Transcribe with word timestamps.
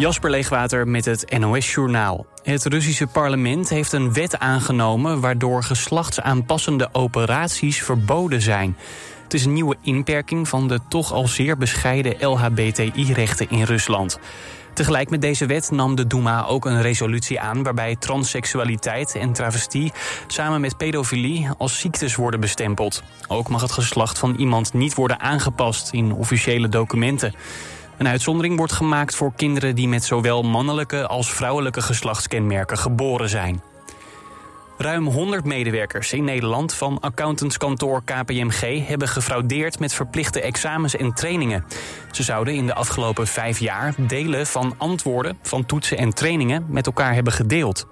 Jasper 0.00 0.30
Leegwater 0.30 0.88
met 0.88 1.04
het 1.04 1.38
NOS-journaal. 1.38 2.26
Het 2.42 2.64
Russische 2.64 3.06
parlement 3.06 3.68
heeft 3.68 3.92
een 3.92 4.12
wet 4.12 4.38
aangenomen... 4.38 5.20
waardoor 5.20 5.62
geslachtsaanpassende 5.62 6.88
operaties 6.92 7.82
verboden 7.82 8.42
zijn. 8.42 8.76
Het 9.22 9.34
is 9.34 9.44
een 9.44 9.52
nieuwe 9.52 9.76
inperking 9.82 10.48
van 10.48 10.68
de 10.68 10.80
toch 10.88 11.12
al 11.12 11.28
zeer 11.28 11.56
bescheiden 11.56 12.28
LHBTI-rechten 12.28 13.50
in 13.50 13.62
Rusland. 13.62 14.18
Tegelijk 14.74 15.10
met 15.10 15.20
deze 15.20 15.46
wet 15.46 15.70
nam 15.70 15.94
de 15.94 16.06
Duma 16.06 16.44
ook 16.44 16.64
een 16.64 16.82
resolutie 16.82 17.40
aan... 17.40 17.62
waarbij 17.62 17.96
transseksualiteit 17.96 19.14
en 19.14 19.32
travestie 19.32 19.92
samen 20.26 20.60
met 20.60 20.76
pedofilie 20.76 21.48
als 21.58 21.78
ziektes 21.78 22.14
worden 22.14 22.40
bestempeld. 22.40 23.02
Ook 23.28 23.48
mag 23.48 23.60
het 23.60 23.72
geslacht 23.72 24.18
van 24.18 24.34
iemand 24.34 24.72
niet 24.72 24.94
worden 24.94 25.20
aangepast 25.20 25.92
in 25.92 26.12
officiële 26.12 26.68
documenten. 26.68 27.34
Een 28.00 28.08
uitzondering 28.08 28.56
wordt 28.56 28.72
gemaakt 28.72 29.14
voor 29.14 29.32
kinderen 29.36 29.74
die 29.74 29.88
met 29.88 30.04
zowel 30.04 30.42
mannelijke 30.42 31.06
als 31.06 31.32
vrouwelijke 31.32 31.82
geslachtskenmerken 31.82 32.78
geboren 32.78 33.28
zijn. 33.28 33.62
Ruim 34.78 35.06
100 35.06 35.44
medewerkers 35.44 36.12
in 36.12 36.24
Nederland 36.24 36.74
van 36.74 37.00
accountantskantoor 37.00 38.02
KPMG 38.04 38.86
hebben 38.86 39.08
gefraudeerd 39.08 39.78
met 39.78 39.94
verplichte 39.94 40.40
examens 40.40 40.96
en 40.96 41.14
trainingen. 41.14 41.64
Ze 42.10 42.22
zouden 42.22 42.54
in 42.54 42.66
de 42.66 42.74
afgelopen 42.74 43.26
vijf 43.26 43.58
jaar 43.58 43.94
delen 43.96 44.46
van 44.46 44.74
antwoorden 44.76 45.38
van 45.42 45.66
toetsen 45.66 45.98
en 45.98 46.14
trainingen 46.14 46.66
met 46.68 46.86
elkaar 46.86 47.14
hebben 47.14 47.32
gedeeld. 47.32 47.86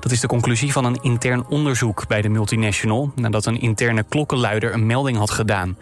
Dat 0.00 0.12
is 0.12 0.20
de 0.20 0.26
conclusie 0.26 0.72
van 0.72 0.84
een 0.84 1.02
intern 1.02 1.46
onderzoek 1.46 2.06
bij 2.06 2.22
de 2.22 2.28
multinational 2.28 3.12
nadat 3.14 3.46
een 3.46 3.60
interne 3.60 4.02
klokkenluider 4.08 4.72
een 4.74 4.86
melding 4.86 5.16
had 5.16 5.30
gedaan. 5.30 5.76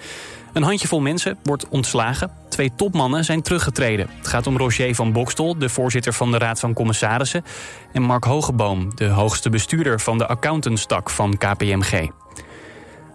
Een 0.52 0.62
handjevol 0.62 1.00
mensen 1.00 1.38
wordt 1.42 1.68
ontslagen. 1.68 2.30
Twee 2.48 2.72
topmannen 2.76 3.24
zijn 3.24 3.42
teruggetreden. 3.42 4.08
Het 4.16 4.28
gaat 4.28 4.46
om 4.46 4.56
Roger 4.56 4.94
van 4.94 5.12
Bokstol, 5.12 5.58
de 5.58 5.68
voorzitter 5.68 6.12
van 6.12 6.30
de 6.30 6.38
Raad 6.38 6.60
van 6.60 6.72
Commissarissen... 6.72 7.44
en 7.92 8.02
Mark 8.02 8.24
Hogeboom, 8.24 8.92
de 8.94 9.08
hoogste 9.08 9.50
bestuurder 9.50 10.00
van 10.00 10.18
de 10.18 10.26
accountantstak 10.26 11.10
van 11.10 11.38
KPMG. 11.38 12.08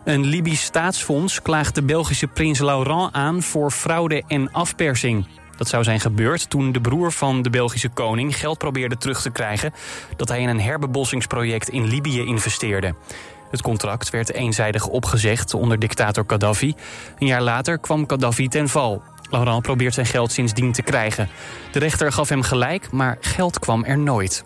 Een 0.06 0.26
Libisch 0.26 0.64
staatsfonds 0.64 1.42
klaagt 1.42 1.76
de 1.76 1.84
Belgische 1.84 2.28
prins 2.28 2.60
Laurent 2.60 3.14
aan 3.14 3.42
voor 3.42 3.72
fraude 3.72 4.24
en 4.28 4.52
afpersing. 4.52 5.28
Dat 5.58 5.68
zou 5.68 5.84
zijn 5.84 6.00
gebeurd 6.00 6.50
toen 6.50 6.72
de 6.72 6.82
broer 6.82 7.12
van 7.12 7.42
de 7.42 7.50
Belgische 7.50 7.90
koning 7.90 8.38
geld 8.38 8.58
probeerde 8.58 8.98
terug 8.98 9.22
te 9.22 9.30
krijgen... 9.30 9.74
dat 10.16 10.30
hij 10.30 10.42
in 10.42 10.50
een 10.50 10.62
herbebossingsproject 10.62 11.70
in 11.70 11.88
Libië 11.88 12.26
investeerde. 12.26 12.96
Het 13.52 13.62
contract 13.62 14.10
werd 14.10 14.34
eenzijdig 14.34 14.88
opgezegd 14.88 15.54
onder 15.54 15.80
dictator 15.80 16.24
Gaddafi. 16.28 16.76
Een 17.20 17.28
jaar 17.28 17.42
later 17.42 17.80
kwam 17.80 18.10
Gaddafi 18.10 18.48
ten 18.48 18.70
val. 18.70 19.02
Laurent 19.30 19.62
probeert 19.62 19.94
zijn 19.94 20.06
geld 20.06 20.32
sindsdien 20.32 20.72
te 20.72 20.82
krijgen. 20.82 21.30
De 21.72 21.80
rechter 21.80 22.12
gaf 22.12 22.30
hem 22.30 22.42
gelijk, 22.42 22.92
maar 22.92 23.18
geld 23.20 23.60
kwam 23.60 23.84
er 23.84 23.98
nooit. 23.98 24.46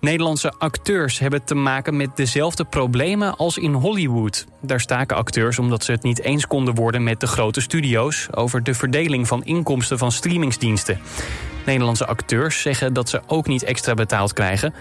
Nederlandse 0.00 0.52
acteurs 0.58 1.18
hebben 1.18 1.44
te 1.44 1.54
maken 1.54 1.96
met 1.96 2.16
dezelfde 2.16 2.64
problemen 2.64 3.36
als 3.36 3.58
in 3.58 3.72
Hollywood. 3.72 4.46
Daar 4.60 4.80
staken 4.80 5.16
acteurs 5.16 5.58
omdat 5.58 5.84
ze 5.84 5.92
het 5.92 6.02
niet 6.02 6.20
eens 6.20 6.46
konden 6.46 6.74
worden 6.74 7.02
met 7.02 7.20
de 7.20 7.26
grote 7.26 7.60
studio's... 7.60 8.28
over 8.30 8.62
de 8.62 8.74
verdeling 8.74 9.28
van 9.28 9.44
inkomsten 9.44 9.98
van 9.98 10.12
streamingsdiensten. 10.12 11.00
Nederlandse 11.66 12.06
acteurs 12.06 12.60
zeggen 12.60 12.92
dat 12.92 13.08
ze 13.08 13.20
ook 13.26 13.46
niet 13.46 13.62
extra 13.62 13.94
betaald 13.94 14.32
krijgen 14.32 14.74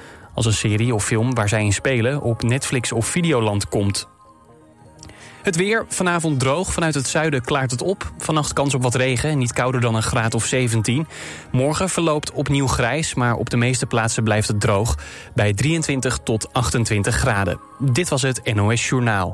als 0.45 0.53
een 0.53 0.69
serie 0.69 0.93
of 0.93 1.05
film 1.05 1.33
waar 1.33 1.49
zij 1.49 1.63
in 1.63 1.73
spelen 1.73 2.21
op 2.21 2.43
Netflix 2.43 2.91
of 2.91 3.05
Videoland 3.05 3.69
komt. 3.69 4.07
Het 5.41 5.55
weer, 5.55 5.85
vanavond 5.87 6.39
droog. 6.39 6.73
Vanuit 6.73 6.93
het 6.93 7.07
zuiden 7.07 7.41
klaart 7.41 7.71
het 7.71 7.81
op. 7.81 8.11
Vannacht 8.17 8.53
kans 8.53 8.73
op 8.73 8.83
wat 8.83 8.95
regen, 8.95 9.37
niet 9.37 9.53
kouder 9.53 9.81
dan 9.81 9.95
een 9.95 10.03
graad 10.03 10.33
of 10.33 10.45
17. 10.45 11.07
Morgen 11.51 11.89
verloopt 11.89 12.31
opnieuw 12.31 12.67
grijs, 12.67 13.13
maar 13.13 13.35
op 13.35 13.49
de 13.49 13.57
meeste 13.57 13.85
plaatsen 13.85 14.23
blijft 14.23 14.47
het 14.47 14.59
droog. 14.59 14.97
Bij 15.33 15.53
23 15.53 16.19
tot 16.23 16.53
28 16.53 17.15
graden. 17.15 17.59
Dit 17.79 18.09
was 18.09 18.21
het 18.21 18.53
NOS 18.53 18.89
Journaal. 18.89 19.33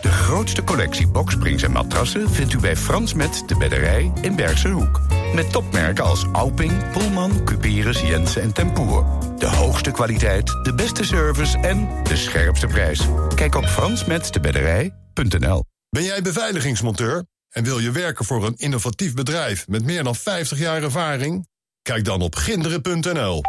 De 0.00 0.10
grootste 0.10 0.64
collectie 0.64 1.08
boksprings 1.08 1.62
en 1.62 1.72
matrassen 1.72 2.30
vindt 2.30 2.52
u 2.52 2.58
bij 2.58 2.76
Frans 2.76 3.14
Met 3.14 3.42
de 3.46 3.56
Bedderij 3.56 4.12
in 4.20 4.36
Bergse 4.36 4.68
Hoek. 4.68 5.00
Met 5.34 5.52
topmerken 5.52 6.04
als 6.04 6.24
Alping, 6.32 6.90
Pullman, 6.90 7.44
Cuperus, 7.44 8.00
Jensen 8.00 8.42
en 8.42 8.52
Tempoer. 8.52 9.04
De 9.38 9.46
hoogste 9.46 9.90
kwaliteit, 9.90 10.46
de 10.62 10.74
beste 10.74 11.04
service 11.04 11.58
en 11.58 11.88
de 12.02 12.16
scherpste 12.16 12.66
prijs. 12.66 13.06
Kijk 13.34 13.54
op 13.54 13.64
fransmetdebedderij.nl. 13.64 15.64
Ben 15.90 16.02
jij 16.02 16.22
beveiligingsmonteur 16.22 17.24
en 17.48 17.64
wil 17.64 17.78
je 17.78 17.90
werken 17.90 18.24
voor 18.24 18.46
een 18.46 18.56
innovatief 18.56 19.14
bedrijf 19.14 19.68
met 19.68 19.84
meer 19.84 20.04
dan 20.04 20.14
50 20.14 20.58
jaar 20.58 20.82
ervaring? 20.82 21.48
Kijk 21.82 22.04
dan 22.04 22.20
op 22.20 22.34
ginderen.nl. 22.34 23.42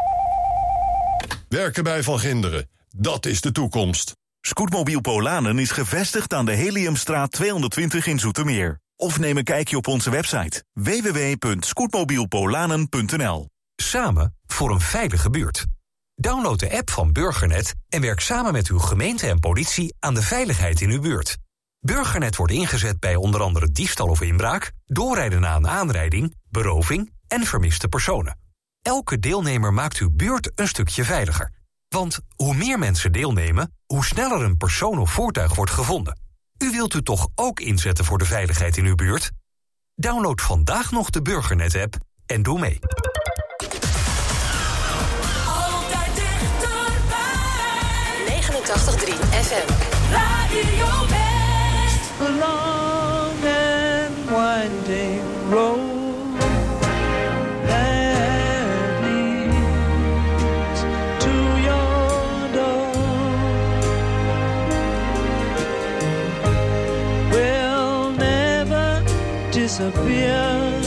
Werken 1.49 1.83
bij 1.83 2.03
Van 2.03 2.19
Ginderen, 2.19 2.69
dat 2.95 3.25
is 3.25 3.41
de 3.41 3.51
toekomst. 3.51 4.15
Scootmobiel 4.41 5.01
Polanen 5.01 5.59
is 5.59 5.71
gevestigd 5.71 6.33
aan 6.33 6.45
de 6.45 6.51
Heliumstraat 6.51 7.31
220 7.31 8.07
in 8.07 8.19
Zoetermeer. 8.19 8.79
Of 8.99 9.19
neem 9.19 9.37
een 9.37 9.43
kijkje 9.43 9.77
op 9.77 9.87
onze 9.87 10.09
website 10.09 10.63
www.scootmobielpolanen.nl. 10.73 13.49
Samen 13.75 14.35
voor 14.45 14.71
een 14.71 14.79
veilige 14.79 15.29
buurt. 15.29 15.65
Download 16.15 16.59
de 16.59 16.77
app 16.77 16.89
van 16.89 17.11
Burgernet 17.11 17.73
en 17.89 18.01
werk 18.01 18.19
samen 18.19 18.53
met 18.53 18.67
uw 18.67 18.79
gemeente 18.79 19.27
en 19.27 19.39
politie 19.39 19.95
aan 19.99 20.13
de 20.13 20.21
veiligheid 20.21 20.81
in 20.81 20.89
uw 20.89 21.01
buurt. 21.01 21.37
Burgernet 21.79 22.35
wordt 22.35 22.53
ingezet 22.53 22.99
bij 22.99 23.15
onder 23.15 23.41
andere 23.41 23.71
diefstal 23.71 24.07
of 24.07 24.21
inbraak, 24.21 24.71
doorrijden 24.85 25.41
na 25.41 25.55
een 25.55 25.67
aanrijding, 25.67 26.35
beroving 26.49 27.13
en 27.27 27.43
vermiste 27.43 27.87
personen. 27.87 28.39
Elke 28.81 29.19
deelnemer 29.19 29.73
maakt 29.73 29.97
uw 29.97 30.11
buurt 30.11 30.51
een 30.55 30.67
stukje 30.67 31.03
veiliger. 31.03 31.51
Want 31.89 32.19
hoe 32.35 32.55
meer 32.55 32.79
mensen 32.79 33.11
deelnemen, 33.11 33.73
hoe 33.85 34.05
sneller 34.05 34.41
een 34.41 34.57
persoon 34.57 34.99
of 34.99 35.11
voertuig 35.11 35.55
wordt 35.55 35.71
gevonden. 35.71 36.27
U 36.63 36.71
wilt 36.71 36.93
u 36.93 37.01
toch 37.01 37.27
ook 37.35 37.59
inzetten 37.59 38.05
voor 38.05 38.17
de 38.17 38.25
veiligheid 38.25 38.77
in 38.77 38.85
uw 38.85 38.95
buurt? 38.95 39.31
Download 39.95 40.41
vandaag 40.41 40.91
nog 40.91 41.09
de 41.09 41.21
Burgernet-app 41.21 41.97
en 42.25 42.43
doe 42.43 42.59
mee. 42.59 42.79
Altijd 45.47 46.15
dichterbij. 46.15 47.21
89.3 48.27 49.13
FM. 49.29 49.71
Radio 50.11 51.07
West. 51.07 52.11
A 52.21 52.29
long 52.29 53.45
and 53.45 54.29
winding 54.29 55.21
road 55.49 55.98
disappear. 69.79 70.81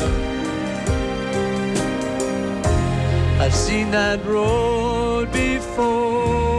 I've 3.41 3.55
seen 3.55 3.91
that 3.91 4.25
road 4.27 5.33
before. 5.33 6.52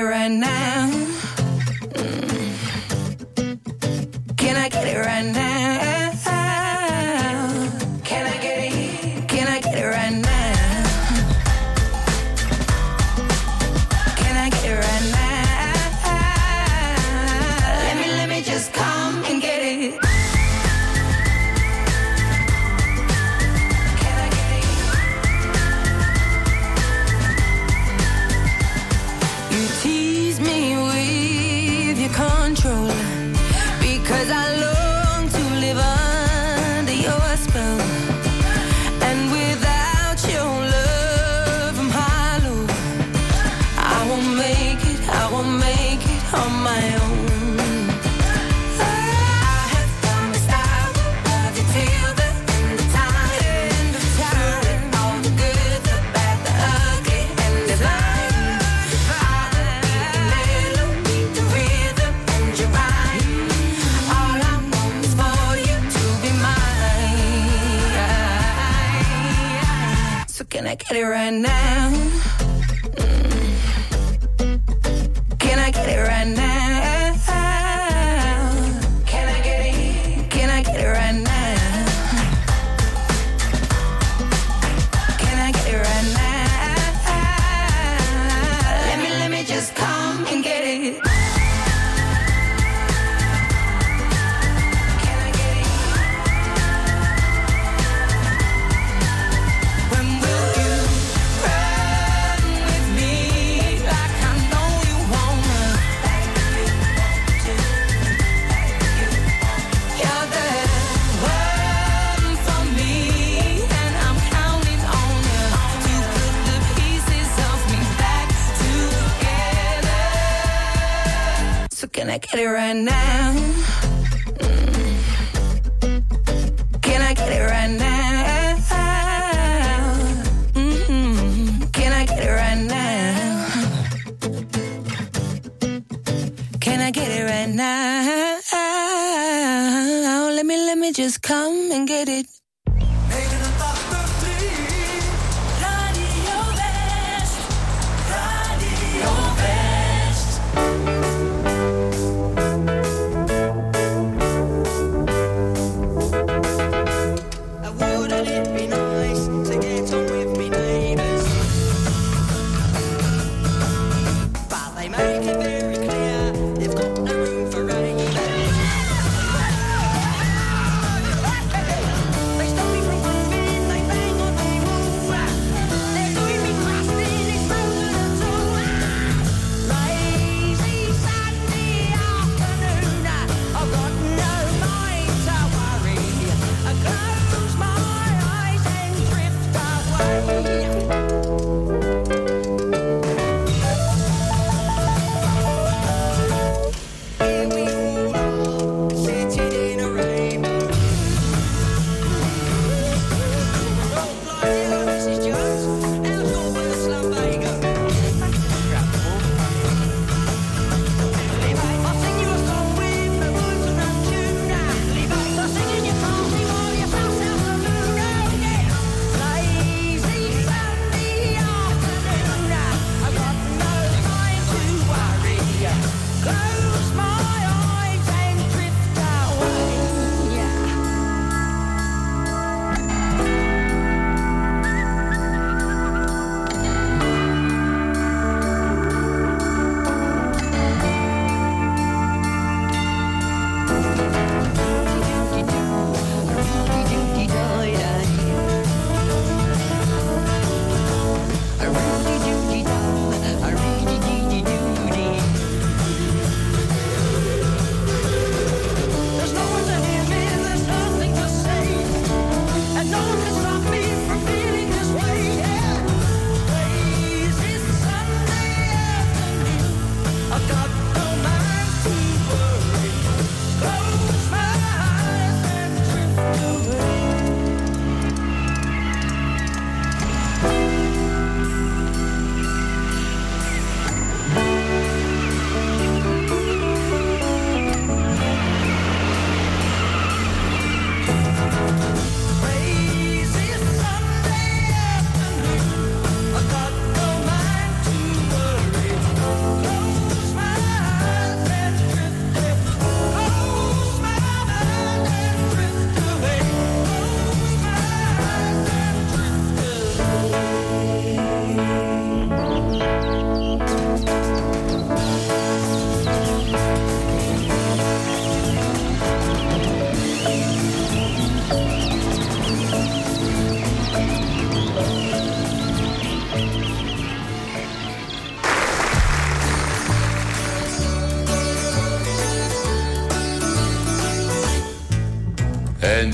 Right 0.00 0.30
now? 0.30 0.95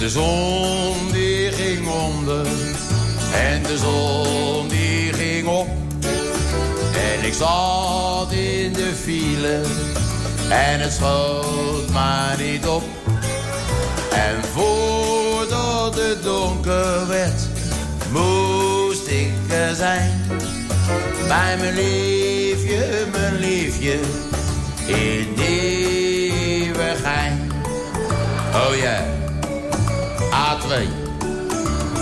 De 0.03 0.11
zon 0.11 1.13
die 1.13 1.53
ging 1.53 1.89
onder. 1.89 2.47
En 3.35 3.63
de 3.63 3.79
zon 3.79 4.69
die 4.69 5.13
ging 5.13 5.47
op. 5.47 5.69
En 6.95 7.27
ik 7.27 7.35
zat 7.35 8.33
in 8.33 8.73
de 8.73 8.93
file. 9.03 9.61
En 10.49 10.81
het 10.81 10.93
schoot 10.93 11.91
maar 11.93 12.37
niet 12.39 12.67
op. 12.67 12.83
En 14.13 14.45
voordat 14.55 15.95
het 15.95 16.23
donker 16.23 17.07
werd, 17.09 17.43
moest 18.13 19.07
ik 19.07 19.33
er 19.49 19.75
zijn. 19.75 20.21
Bij 21.29 21.57
mijn 21.59 21.75
liefje, 21.75 23.07
mijn 23.13 23.39
liefje, 23.39 23.99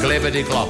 klap. 0.01 0.69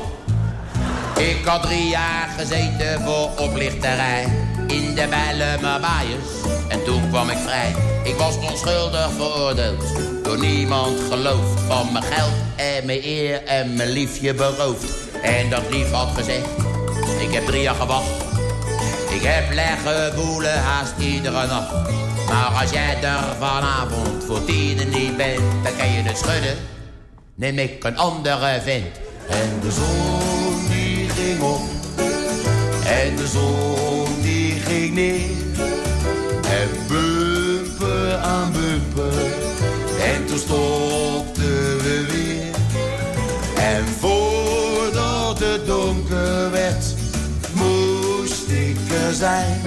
Ik 1.19 1.45
had 1.45 1.63
drie 1.63 1.89
jaar 1.89 2.29
gezeten 2.39 3.01
voor 3.01 3.31
oplichterij 3.37 4.25
in 4.67 4.95
de 4.95 5.07
Bijlemerbaaiers. 5.11 6.29
En 6.69 6.85
toen 6.85 7.09
kwam 7.11 7.29
ik 7.29 7.37
vrij. 7.37 7.75
Ik 8.05 8.15
was 8.17 8.37
onschuldig 8.37 9.11
veroordeeld. 9.17 9.85
Door 10.23 10.39
niemand 10.39 11.01
geloofd. 11.11 11.61
Van 11.61 11.93
mijn 11.93 12.05
geld 12.05 12.33
en 12.57 12.87
mijn 12.87 13.01
eer 13.05 13.45
en 13.45 13.77
mijn 13.77 13.89
liefje 13.89 14.35
beroofd. 14.35 14.93
En 15.23 15.51
dat 15.51 15.63
lief 15.71 15.91
had 15.91 16.17
gezegd. 16.17 16.49
Ik 17.19 17.33
heb 17.33 17.47
drie 17.47 17.63
jaar 17.63 17.75
gewacht. 17.75 18.25
Ik 19.11 19.23
heb 19.23 19.53
leggen 19.53 20.15
boelen 20.15 20.59
haast 20.63 20.93
iedere 20.99 21.47
nacht. 21.47 21.73
Maar 22.29 22.61
als 22.61 22.71
jij 22.71 23.03
er 23.03 23.37
vanavond 23.39 24.25
voor 24.25 24.45
tienen 24.45 24.89
niet 24.89 25.17
bent, 25.17 25.41
dan 25.63 25.77
kan 25.77 25.93
je 25.93 26.03
het 26.03 26.19
schudden. 26.19 26.57
Neem 27.35 27.59
ik 27.59 27.85
een 27.85 27.97
andere 27.97 28.61
vent. 28.63 29.09
En 29.31 29.61
de 29.61 29.71
zon 29.71 30.69
die 30.69 31.09
ging 31.09 31.43
op. 31.43 31.61
En 32.85 33.17
de 33.17 33.27
zon 33.27 34.21
die 34.23 34.53
ging 34.53 34.95
neer. 34.95 35.31
En 36.51 36.69
bumper 36.89 38.17
aan 38.17 38.53
bumper. 38.53 39.23
En 40.03 40.27
toen 40.27 40.39
stopten 40.39 41.79
we 41.79 42.05
weer. 42.11 42.55
En 43.55 43.85
voordat 43.99 45.39
het 45.39 45.67
donker 45.67 46.51
werd, 46.51 46.95
moest 47.53 48.49
ik 48.49 48.77
er 49.07 49.15
zijn. 49.15 49.61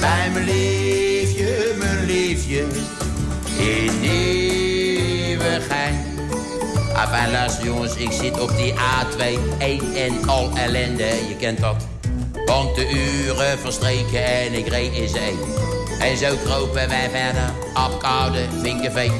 Bij 0.00 0.30
mijn 0.32 0.44
liefje, 0.44 1.74
mijn 1.78 2.04
liefje, 2.04 2.64
in 3.58 4.04
Enfin, 7.04 7.30
luister 7.32 7.64
jongens, 7.64 7.94
ik 7.94 8.12
zit 8.12 8.40
op 8.40 8.56
die 8.56 8.72
A2, 8.72 9.38
één 9.58 9.94
en 9.94 10.28
al 10.28 10.50
ellende, 10.54 11.04
je 11.04 11.36
kent 11.38 11.60
dat. 11.60 11.86
Want 12.46 12.74
de 12.74 12.90
uren 12.90 13.58
verstreken 13.58 14.24
en 14.24 14.52
ik 14.52 14.68
reed 14.68 14.92
in 14.92 15.08
zee. 15.08 15.34
En 16.00 16.16
zo 16.16 16.36
kropen 16.44 16.88
wij 16.88 17.10
verder, 17.10 17.52
Apkoude, 17.74 18.38
Vinkenveen. 18.62 19.12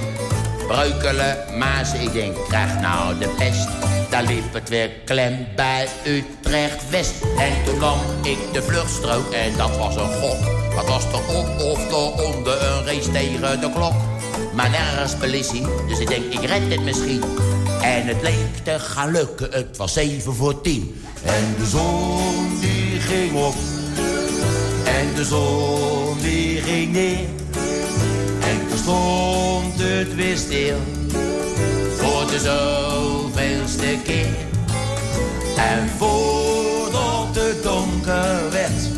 Breukelen, 0.67 1.37
Maas, 1.59 1.95
ik 1.95 2.13
denk, 2.13 2.37
krijg 2.49 2.81
nou 2.81 3.19
de 3.19 3.29
pest. 3.29 3.69
Daar 4.11 4.25
liep 4.25 4.53
het 4.53 4.69
weer 4.69 4.91
klem 5.05 5.47
bij 5.57 5.89
Utrecht-West. 6.05 7.15
En 7.39 7.53
toen 7.65 7.79
nam 7.79 7.99
ik 8.23 8.39
de 8.53 8.63
vluchtstrook 8.63 9.33
en 9.33 9.57
dat 9.57 9.77
was 9.77 9.97
een 9.97 10.13
gok. 10.13 10.73
Wat 10.75 10.89
was 10.89 11.05
er 11.05 11.37
op 11.37 11.61
of 11.61 11.91
eronder, 11.91 12.63
een 12.63 12.85
race 12.85 13.11
tegen 13.11 13.61
de 13.61 13.71
klok. 13.75 13.95
Maar 14.55 14.71
nergens 14.71 15.15
politie, 15.15 15.67
dus 15.89 15.99
ik 15.99 16.09
denk, 16.09 16.33
ik 16.33 16.45
red 16.45 16.63
het 16.69 16.85
misschien. 16.85 17.23
En 17.85 18.07
het 18.07 18.23
leek 18.23 18.57
te 18.63 18.79
gaan 18.79 19.11
lukken, 19.11 19.49
het 19.51 19.77
was 19.77 19.93
zeven 19.93 20.35
voor 20.35 20.61
tien. 20.61 21.03
En 21.25 21.55
de 21.59 21.67
zon 21.67 22.61
die 22.61 23.01
ging 23.01 23.35
op. 23.35 23.55
En 24.85 25.15
de 25.15 25.25
zon 25.25 26.19
die 26.23 26.61
ging 26.61 26.93
neer. 26.93 27.29
En 28.41 28.69
toen 28.69 28.79
stond 28.79 29.75
het 29.77 30.15
weer 30.15 30.37
stil. 30.37 30.77
Voor 31.97 32.27
de 32.31 32.39
zoveelste 32.39 33.99
keer. 34.05 34.37
En 35.57 35.89
voordat 35.99 37.35
het 37.35 37.63
donker 37.63 38.51
werd, 38.51 38.91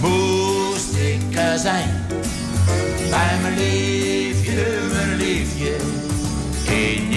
moest 0.00 0.94
ik 0.94 1.36
er 1.36 1.58
zijn. 1.58 2.06
Bij 3.10 3.38
mijn 3.42 3.58
liefje, 3.58 4.78
mijn 4.92 5.16
liefje, 5.16 5.76
in 6.66 7.12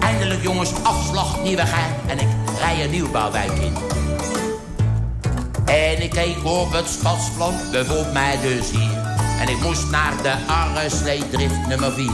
Eindelijk 0.00 0.42
jongens, 0.42 0.70
afslag 0.82 1.42
Nieuwegein. 1.42 1.94
En 2.06 2.18
ik 2.18 2.28
rij 2.60 2.84
een 2.84 2.90
nieuwbouwwijk 2.90 3.52
in. 3.52 3.74
En 5.64 6.02
ik 6.02 6.10
keek 6.10 6.44
op 6.44 6.72
het 6.72 6.88
stadsplan, 6.88 7.54
bevond 7.72 8.12
mij 8.12 8.38
dus 8.42 8.70
hier. 8.70 9.14
En 9.40 9.48
ik 9.48 9.60
moest 9.62 9.90
naar 9.90 10.12
de 10.22 10.34
Arresleedrift 10.46 11.66
nummer 11.68 11.92
4. 11.92 12.04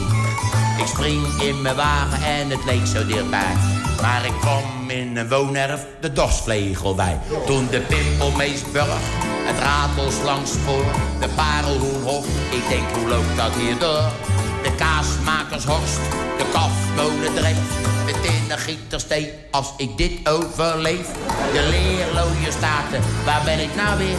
Ik 0.77 0.85
spring 0.85 1.41
in 1.41 1.61
mijn 1.61 1.75
wagen 1.75 2.23
en 2.23 2.49
het 2.49 2.65
leek 2.65 2.85
zo 2.85 3.05
dichtbij. 3.05 3.53
Maar 4.01 4.25
ik 4.25 4.33
kwam 4.39 4.89
in 4.89 5.17
een 5.17 5.29
woonerf 5.29 5.85
de 5.99 6.13
dorsvlegel 6.13 6.95
bij. 6.95 7.19
Toen 7.45 7.67
de 7.71 7.79
Pimpelmeesburg, 7.79 8.99
het 9.45 9.59
Ratelslangspoor, 9.59 10.85
de 11.19 11.27
Parelhoenhof. 11.35 12.25
Ik 12.49 12.69
denk, 12.69 12.89
hoe 12.95 13.07
loopt 13.07 13.37
dat 13.37 13.51
hier 13.55 13.79
door? 13.79 14.32
De 14.63 14.75
Kaasmakershorst, 14.75 15.99
de 16.37 16.45
Kafmolen 16.51 17.33
dreef. 17.35 17.57
De 18.05 18.13
Tinnengieterstee, 18.21 19.33
als 19.51 19.73
ik 19.77 19.97
dit 19.97 20.29
overleef. 20.29 21.07
De 21.53 21.67
leerlooie 21.69 22.51
staten, 22.51 23.01
waar 23.25 23.41
ben 23.43 23.59
ik 23.59 23.75
nou 23.75 23.97
weer? 23.97 24.17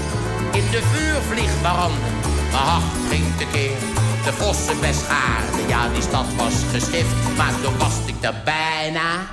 In 0.52 0.70
de 0.70 0.82
vuurvliegbranden, 0.92 2.14
mijn 2.50 2.62
hart 2.62 2.84
ging 3.10 3.24
tekeer. 3.38 3.76
De 4.24 4.32
Vossenbeschaarde, 4.32 5.68
ja 5.68 5.88
die 5.88 6.02
stad 6.02 6.26
was 6.36 6.54
gesticht. 6.72 7.36
Maar 7.36 7.52
toen 7.62 7.78
was 7.78 7.94
ik 8.06 8.14
er 8.20 8.34
bijna. 8.44 9.26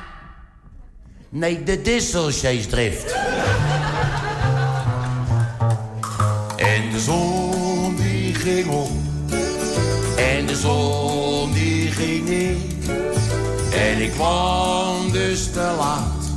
Nee, 1.30 1.63
de 1.63 1.82
Disselcheesdrift. 1.82 3.15
En 6.55 6.92
de 6.92 7.00
zon 7.00 7.96
die 7.96 8.36
ging 8.36 8.70
op. 8.70 9.00
De 10.51 10.57
zon 10.57 11.53
ging 11.92 12.27
neer. 12.27 12.55
En 13.74 14.01
ik 14.01 14.11
kwam 14.11 15.11
dus 15.11 15.51
te 15.51 15.74
laat. 15.77 16.29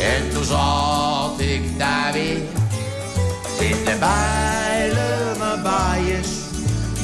En 0.00 0.30
toen 0.32 0.44
zat 0.44 1.40
ik 1.40 1.78
daar 1.78 2.12
weer. 2.12 2.42
In 3.60 3.84
de 3.84 3.96
Bijlemerbaaiers. 4.00 6.28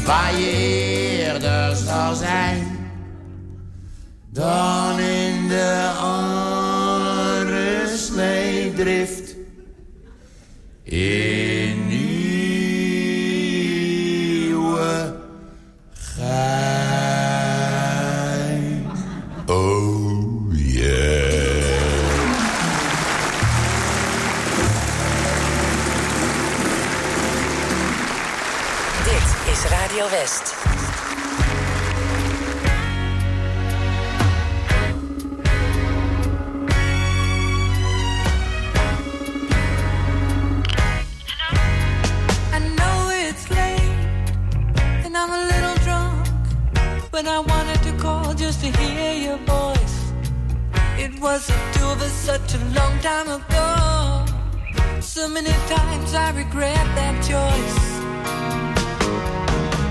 Waar 0.04 0.38
je 0.38 0.50
eerder 0.50 1.76
zou 1.76 2.14
zijn. 2.14 2.78
Dan 4.30 4.98
in 4.98 5.48
de. 5.48 5.84
In 10.84 10.94
nieuwe 10.94 11.43
drunk, 45.84 46.26
but 47.10 47.26
I 47.26 47.38
wanted 47.40 47.82
to 47.82 47.92
call 47.98 48.32
just 48.32 48.60
to 48.60 48.68
hear 48.78 49.12
your 49.12 49.36
voice. 49.38 50.12
It 50.96 51.20
was 51.20 51.46
the 51.46 51.54
two 51.74 51.84
of 51.84 52.00
us 52.00 52.12
such 52.12 52.54
a 52.54 52.58
long 52.72 52.98
time 53.00 53.28
ago. 53.28 54.24
So 55.00 55.28
many 55.28 55.52
times 55.68 56.14
I 56.14 56.30
regret 56.30 56.86
that 56.96 57.14
choice. 57.22 57.83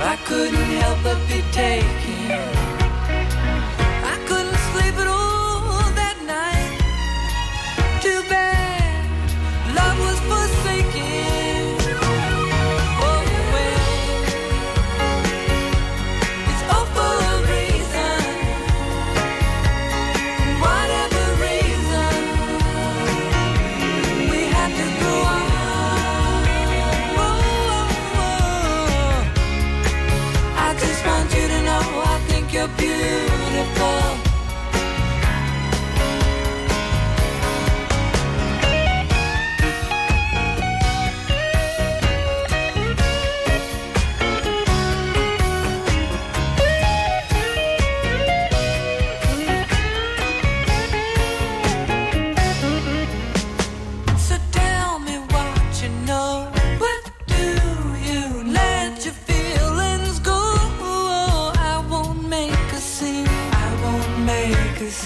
I 0.00 0.16
couldn't 0.24 0.54
help 0.54 1.02
but 1.02 1.18
be 1.28 1.42
taken. 1.50 2.57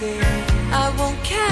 say 0.03 0.19
I 0.73 0.95
won't 0.99 1.23
care. 1.25 1.52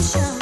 Sao 0.00 0.41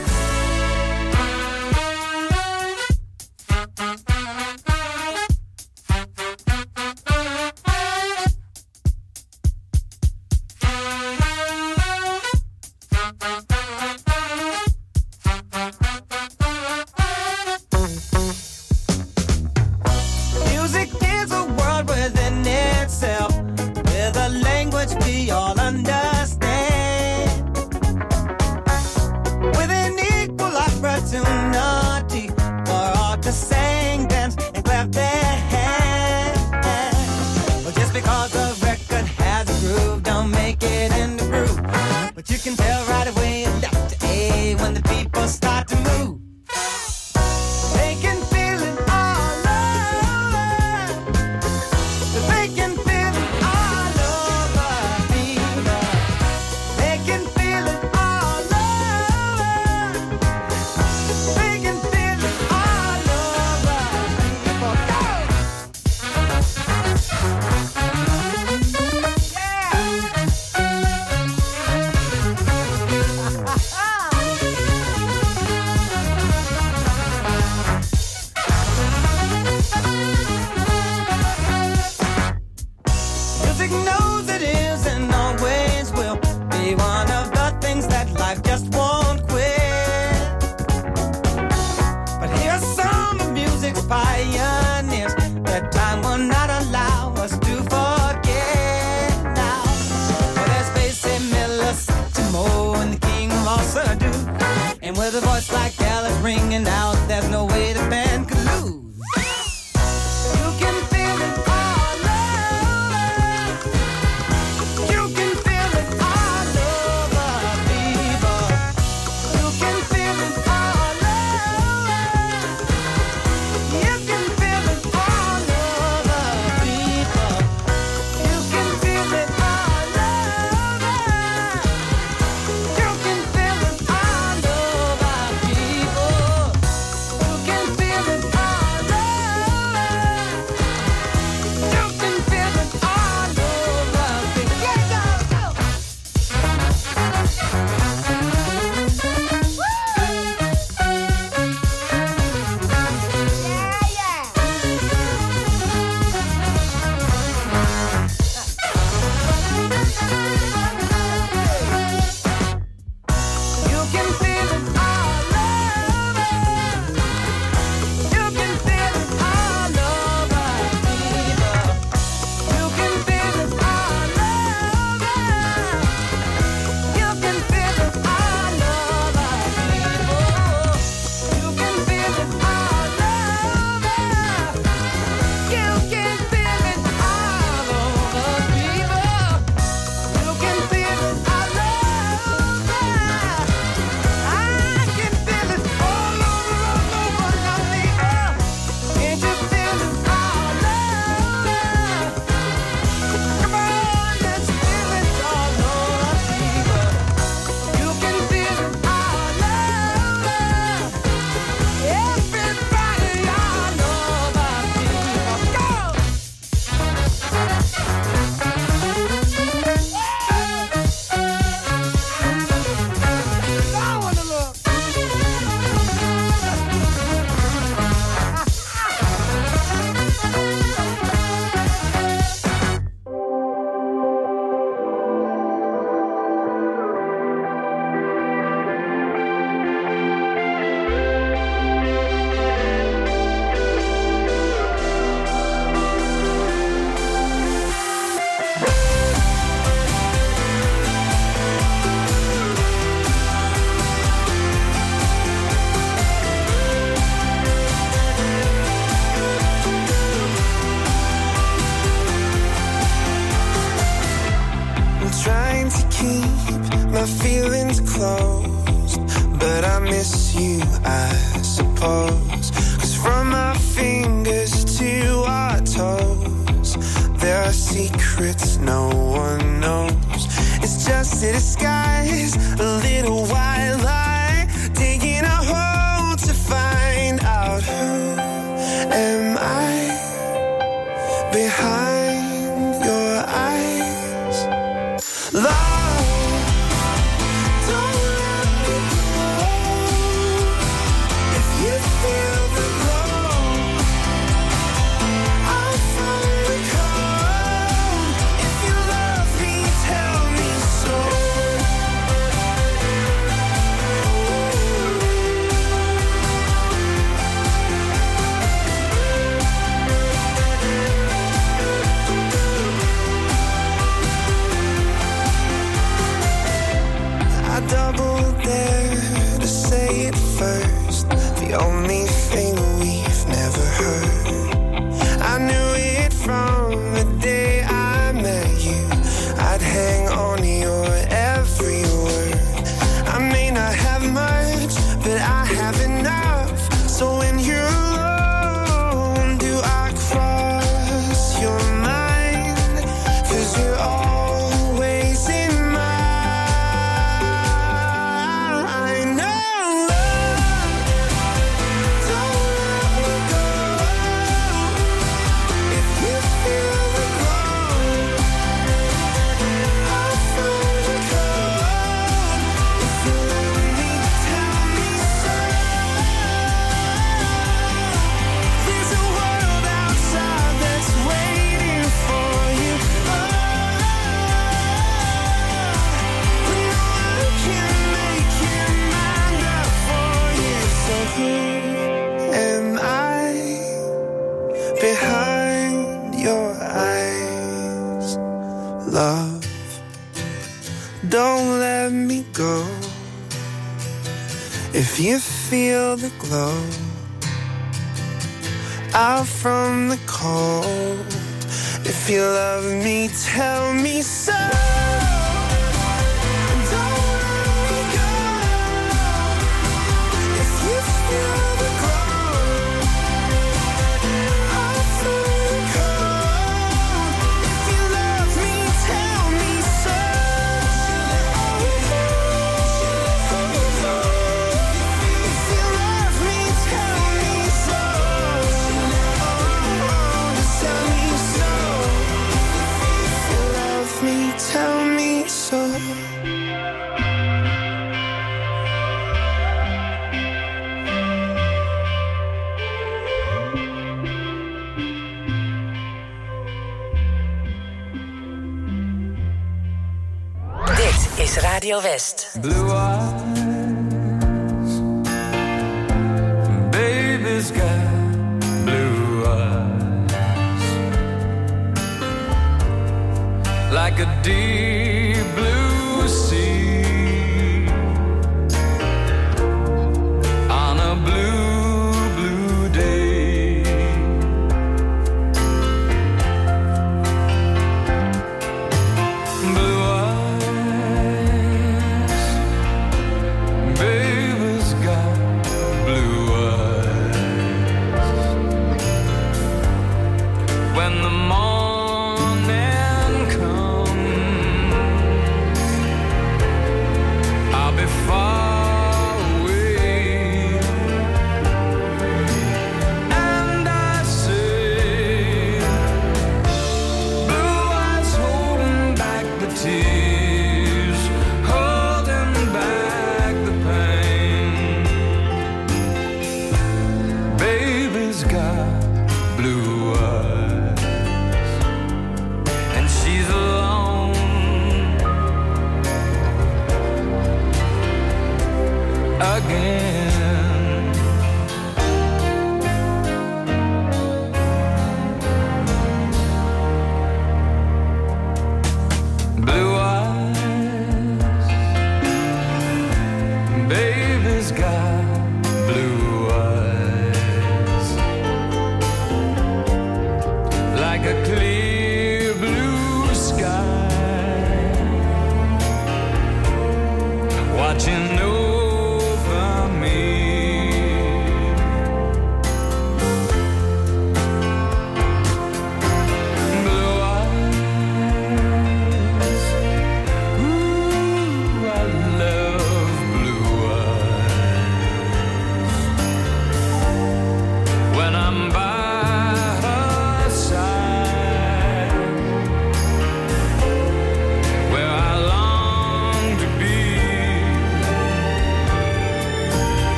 West. 461.91 462.30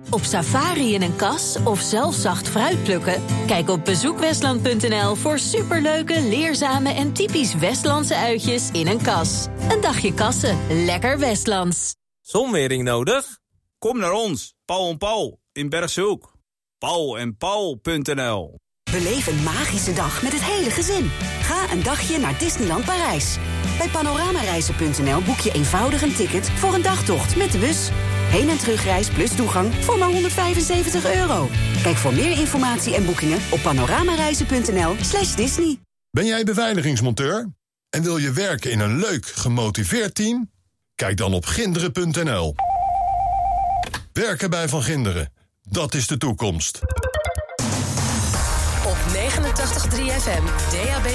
Op 0.09 0.23
safari 0.23 0.93
in 0.93 1.01
een 1.01 1.15
kas 1.15 1.57
of 1.63 1.79
zelf 1.79 2.15
zacht 2.15 2.47
fruit 2.47 2.83
plukken? 2.83 3.23
Kijk 3.47 3.69
op 3.69 3.85
bezoekwestland.nl 3.85 5.15
voor 5.15 5.39
superleuke, 5.39 6.21
leerzame 6.21 6.93
en 6.93 7.13
typisch 7.13 7.55
Westlandse 7.55 8.15
uitjes 8.15 8.71
in 8.71 8.87
een 8.87 9.01
kas. 9.01 9.47
Een 9.69 9.81
dagje 9.81 10.13
kassen, 10.13 10.57
lekker 10.85 11.19
Westlands. 11.19 11.95
Zonwering 12.21 12.83
nodig? 12.83 13.39
Kom 13.77 13.99
naar 13.99 14.11
ons, 14.11 14.53
Paul 14.65 14.89
en 14.89 14.97
Paul, 14.97 15.39
in 15.51 15.69
Bergshoek. 15.69 16.33
Paul 16.77 17.17
en 17.17 17.37
Paul.nl 17.37 18.59
Beleef 18.91 19.27
een 19.27 19.43
magische 19.43 19.93
dag 19.93 20.23
met 20.23 20.31
het 20.31 20.43
hele 20.43 20.69
gezin. 20.69 21.11
Ga 21.41 21.71
een 21.71 21.83
dagje 21.83 22.17
naar 22.19 22.39
Disneyland 22.39 22.85
Parijs. 22.85 23.37
Bij 23.77 23.87
panoramareizen.nl 23.87 25.21
boek 25.21 25.39
je 25.39 25.51
eenvoudig 25.51 26.01
een 26.01 26.15
ticket 26.15 26.49
voor 26.49 26.73
een 26.73 26.81
dagtocht 26.81 27.35
met 27.35 27.51
de 27.51 27.57
bus. 27.57 27.89
Heen- 28.29 28.49
en 28.49 28.57
terugreis 28.57 29.09
plus 29.09 29.35
toegang 29.35 29.73
voor 29.73 29.97
maar 29.97 30.09
175 30.09 31.13
euro. 31.13 31.49
Kijk 31.81 31.95
voor 31.95 32.13
meer 32.13 32.39
informatie 32.39 32.95
en 32.95 33.05
boekingen 33.05 33.39
op 33.51 33.61
panoramareizen.nl 33.61 34.95
slash 35.01 35.35
Disney. 35.35 35.79
Ben 36.11 36.25
jij 36.25 36.43
beveiligingsmonteur? 36.43 37.49
En 37.89 38.03
wil 38.03 38.17
je 38.17 38.31
werken 38.31 38.71
in 38.71 38.79
een 38.79 38.97
leuk, 38.97 39.25
gemotiveerd 39.25 40.15
team? 40.15 40.51
Kijk 40.95 41.17
dan 41.17 41.33
op 41.33 41.45
ginderen.nl. 41.45 42.55
Werken 44.13 44.49
bij 44.49 44.69
Van 44.69 44.83
Ginderen, 44.83 45.33
dat 45.61 45.93
is 45.93 46.07
de 46.07 46.17
toekomst. 46.17 46.79
Op 48.85 48.97
89.3 49.13 49.15
FM, 50.21 50.45
DAB+, 50.71 51.07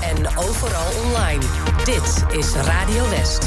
en 0.00 0.36
overal 0.36 0.92
online. 1.04 1.44
Dit 1.84 2.38
is 2.38 2.52
Radio 2.52 3.08
West. 3.08 3.46